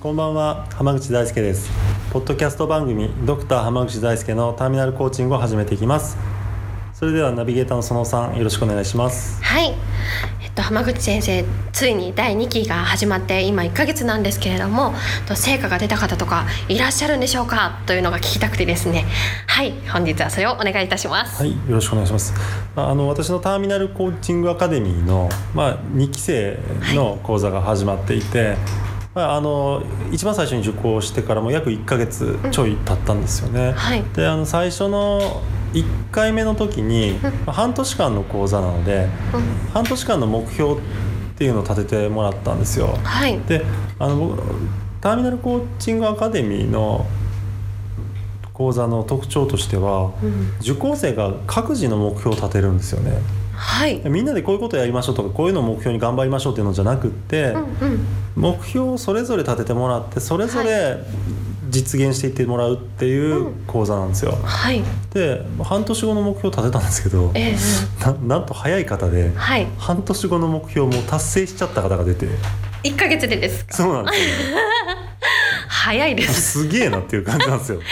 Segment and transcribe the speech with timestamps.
[0.00, 1.68] こんばんは浜口大輔です。
[2.12, 6.16] ポッドキャスト番組ドクター浜口大輔のターミナルコーチングを始めていきます。
[6.94, 9.42] それではナビゲーターの園さんよろしくお願いします。
[9.42, 9.74] はい。
[10.54, 14.94] と浜口先生ついに第2期が始まって今1ヶ月なんですけれども
[15.26, 17.80] と成果が出た方とかいらっしゃるんでしょうか？
[17.86, 19.04] というのが聞きたくてですね。
[19.48, 19.72] はい。
[19.88, 21.42] 本日はそれをお願いいたします。
[21.42, 21.50] はい。
[21.50, 22.34] よろしくお願いします。
[22.76, 26.56] あの私のターミナルコーチングアカデミーの、まあ、2期生
[26.94, 28.87] の講座が始まっていて、はいま
[29.24, 29.82] あ、あの
[30.12, 33.68] 一番最初に受講してからも約1か月ちょい経ったんですよね。
[33.68, 39.06] うんはい、であの最初の1回目の時に、半年間の講座なので、
[39.74, 40.76] 半年間の目標っ
[41.36, 42.98] ていうのを立ててもらったんですよ。
[43.04, 43.64] はい、で
[43.98, 44.38] あの
[45.00, 47.06] ターミナルコーチングアカデミーの
[48.52, 53.12] 講座の特徴としては、うん、受講生が各自の目標を立てるんですよね。
[53.58, 58.06] はい、みんなでこういうことやりましょうとかこういうのを目標に頑張りましょうっていうのじゃなくって、うんうん、
[58.36, 60.98] 目標をそれぞれ立ててもらってそれぞれ
[61.68, 64.32] 実現していってもらうっていう講座なんですよ。
[64.32, 64.82] うん、はい、
[65.12, 72.28] で半年後の目標を立てたんですけど、えー、 ななんと早い方で、はい、半年後の目標も達成しちゃった方が出て。
[72.84, 74.24] 1か月でですそうなんですよ。
[75.68, 76.60] 早いです。
[76.60, 77.80] すげえなっていう感じなんですよ。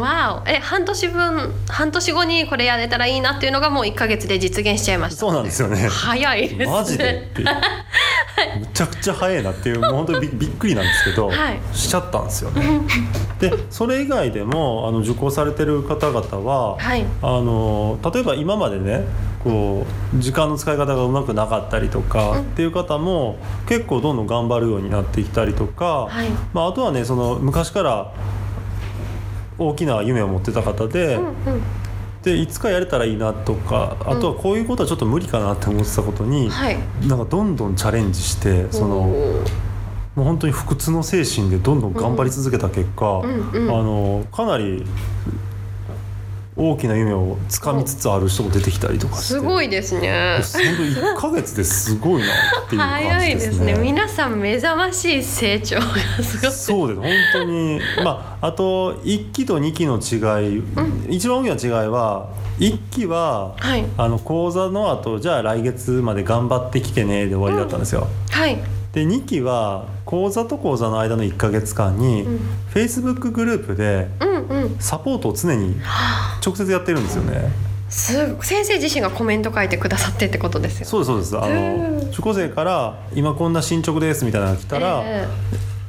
[0.00, 0.48] わお。
[0.48, 5.20] え半年分半年後にこれやれたらいいなっていうのがもう1か月で実現しちゃいました。
[5.20, 5.88] そうなんですよね。
[5.88, 6.66] 早いですね。
[6.66, 7.28] マジで？
[7.30, 12.80] っ てむちゃくちゃ早いなっていう もう本当にびびっくりなんですけど、はい、しちゃったんですよね。
[13.40, 19.04] でそれ以外でもあの受講されてる方々は、はい、あの例えば今までね
[19.42, 23.36] こう時間の使い方がうまくなかったりとかっていう方も
[23.68, 28.12] 結構どんどん頑張るようになってきたりとか、はい、まあ、あとはねその昔から
[29.58, 31.16] 大きな夢を持ってた方で。
[31.16, 31.32] うんうん
[32.24, 36.48] でいつかやれたらいいなとかあとはこういうことはちょっと無理かなって思ってたことに、
[37.02, 39.44] うん、なんかどんどんチャレンジしてその。
[40.14, 44.84] もう本当に不屈の精神でどんどん頑張り続けた結果、うんうんうん、あのかなり
[46.56, 50.38] 大きな夢をつかみつつある人も出てきたりとかすごいですね。
[50.52, 52.28] 本当1か月ですごいな
[52.64, 53.10] っていう感じですね。
[53.10, 53.74] 早いですね。
[53.74, 55.82] 皆さん目覚ましい成長が
[56.22, 56.52] すごい。
[56.52, 57.80] そうです本当に。
[58.04, 62.28] まああと1期と2期の違い、うん、一番大きな違いは
[62.60, 68.58] 1期は、はい、あの講座の後じゃあ来月まで頑張ってきてねで終わりだったんですよ、うん、はい。
[68.92, 72.40] で2期は講座と講座の間の1か月間に、うん、
[72.72, 74.06] Facebook グループで
[74.78, 75.74] サポートを常に
[76.40, 77.50] 直接やってるんですよね。
[77.88, 81.38] す先生自身がコメント書いてくださってってことですよ、そうですそうです。
[81.38, 85.26] あの受講生から「今こんな進捗です」みたいなのが来たら、え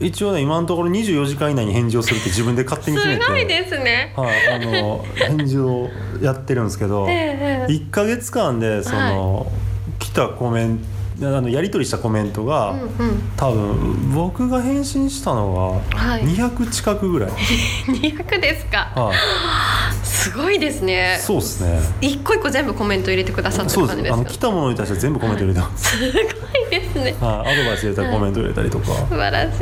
[0.00, 3.24] ー、一応ね今のところ24時間以内に返事をするって自分で勝手に決めて。
[3.24, 5.88] すごいですね、はい、あの返事を
[6.20, 9.46] やってるんですけど、えー、1か月間でその、はい、
[9.98, 12.88] 来たコメントあのやり取りしたコメントが、うんうん、
[13.36, 17.40] 多分僕が返信したのが200近くぐらい、はい、
[18.12, 19.16] 200ですか、はい、
[20.20, 21.18] すごいですね。
[21.20, 21.80] そうですね。
[22.02, 24.20] 一個一個全部コメント入れてくださってる感じですか？
[24.20, 29.56] あの来たものに対して全部コメント入れてます、はい、すごいですね、はい、アドバイス入れたらコメント入れたりとか、素晴らし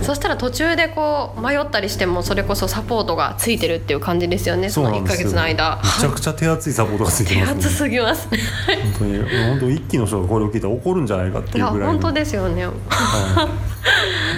[0.00, 0.04] い。
[0.04, 4.70] そしたら途中でこう迷ったりしてもそれこそサポートがついてるっていう感じですよね。
[4.70, 5.80] その1か月の間。
[5.82, 8.28] めちゃくちゃ手厚いサポートがついてます、ね、手厚すぎます。
[8.28, 8.38] 本
[8.98, 9.18] 当に。
[9.18, 13.75] 本当一気の人がこれを聞いたら怒るんじゃないかっていうぐらい本当ですよね、はい、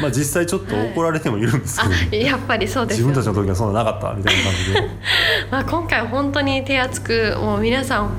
[0.01, 4.89] まあ実際ちょっと怒られてもいるんですけど、はい、やっぱりそうです、ね、自分たちの時はそんななかったみたいな感じで。
[5.51, 8.11] まあ今回本当に手厚くもう皆さん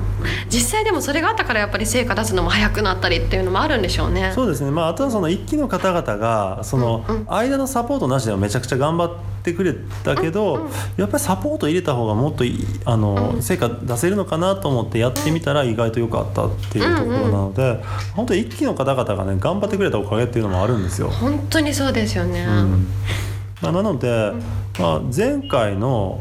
[0.48, 4.32] 実際でもそれがあったからやっぱり成果出すのも早くなったりっていうのもあるんでしょうね。
[4.34, 4.70] そうですね。
[4.70, 9.10] まああとはその一期の方々がその間のサポートなしでもめちゃくちゃ頑張っ
[9.42, 9.74] てくれ
[10.04, 12.44] たけど、うんうん、やっぱりサポート入れた方がもっと
[12.84, 17.82] あの、うん、成果出せるのかなと思ってやってみたら意外と良かったっていうところなので、うんうん、
[18.14, 21.08] 本当に一期の方々がね頑張ってくれたおかげっていうのもあるんですよ。
[21.08, 22.86] 本当にそうですよね、うん。
[23.62, 24.32] まあ、なので、
[24.78, 26.20] まあ、前回の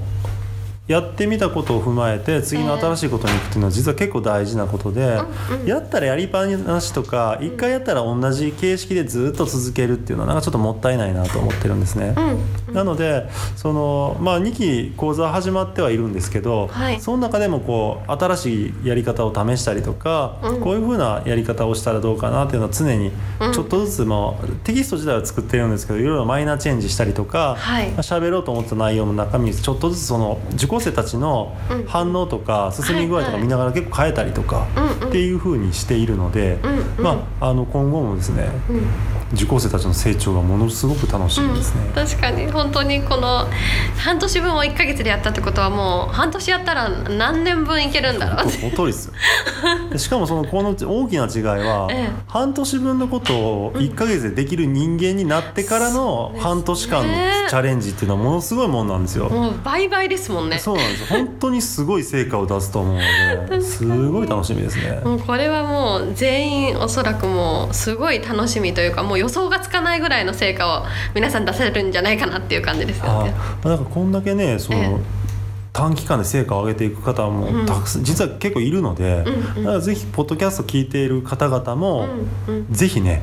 [0.90, 5.20] やってみたことを踏まえて次の新しいことに行くっていうのは実は結構大事なことで、
[5.64, 12.16] やったらやりっぱなしとか一回やったら同じ形式でずっと続けるっていうのはなんかちょっともったいないなと思ってるんですね。
[12.18, 17.02] うんなのでその、まあ、2期講座始まってはいるんですけど、はい。
[17.02, 20.62] その中でもこう新しいやり方を試したりとか、うん。
[20.62, 23.54] こういうふうなやり方をしたらどうかなっていうのは常にうん。
[23.54, 27.90] ちょっとずつもテキスト自体は作ってるんですけどいろいろマイナーチェンジしたりとか、はい。
[27.90, 31.86] まあ喋ろうと思った内容の中身ちょっとずつその受講生たちのうん。
[31.86, 34.68] 反応とか進み具合とか見ながら結構変えたりとか
[35.08, 36.60] っていうふうにしているので、
[36.98, 41.92] まあ、あの今後もですねうん受講生たちの成長がものすごく楽しみですね。
[41.94, 42.48] 確かに。
[42.52, 43.48] 本当にこの
[43.98, 48.58] 半年分を1か月でやったってことはもう半年やったら何年分いけるんだろうって。
[48.58, 49.14] その通りですよ。
[49.92, 52.10] でしかもそのこの大きな違いは、ええ。
[52.28, 57.14] 半年分のことを1か月でできる人間になってからの半年間の
[57.50, 59.30] チャレンジっていうのはものすごいもんなんですよ。
[59.30, 60.58] もう倍々ですもんね。
[60.58, 61.08] そうなんですよ。
[61.20, 65.02] 本当にすごい成果を出すと思うので すごい楽しみですね。
[65.04, 73.34] もうこれはもう全員おそらくもうすごい楽しみというかもう予想がつかないぐらいの成果を皆さん出せるんじゃないかなっていう感じですよあね。
[73.64, 74.98] なんかこんだけねその、ええ。
[75.72, 77.66] 短期間で成果を上げていく方もうん。
[77.66, 82.08] たくさん、実は結構いるので、うんうんだからぜひポッドキャスト聞いている方々も、
[82.48, 83.22] うんうんぜひね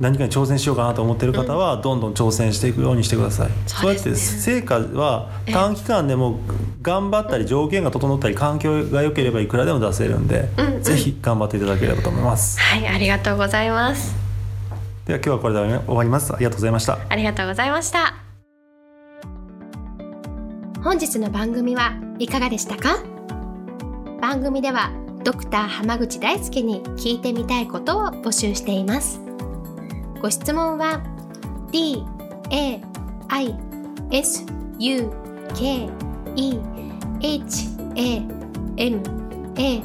[0.00, 6.38] 何かに挑戦しようかなと思っている方はどんどん挑戦していくようにしてください、そうやって成果はええ短期間でも
[6.82, 10.82] 頑張ったり条件が整ったり環境が良ければいくらでも出せるんで、うんうん。
[10.84, 12.60] ぜひ頑張っていただければと思います。
[12.60, 14.27] はいありがとうございます
[15.08, 16.34] では今日はこれで終わります。
[16.34, 16.98] ありがとうございました。
[17.08, 18.14] ありがとうございました。
[20.84, 22.98] 本日の番組はいかがでしたか？
[24.20, 24.92] 番組では
[25.24, 29.18] ドクター濱口大輔に聞いてみたいことを募集しています。
[30.20, 31.00] ご質問は
[31.72, 32.04] d
[32.50, 32.78] a
[33.28, 33.58] i
[34.10, 34.44] s
[34.78, 35.10] u
[35.54, 35.88] k
[36.36, 36.60] e
[37.22, 37.66] h
[37.96, 38.22] a
[38.76, 39.00] m
[39.56, 39.82] a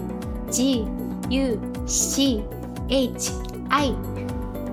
[0.52, 0.86] g
[1.30, 2.44] u c
[2.90, 3.32] h
[3.70, 4.13] i